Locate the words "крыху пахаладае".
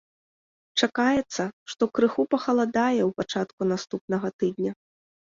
1.97-3.01